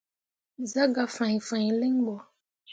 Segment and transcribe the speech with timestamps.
[0.71, 2.15] Zah gah fãi fãi linɓo.